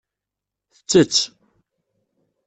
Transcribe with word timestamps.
Tettett. 0.75 1.15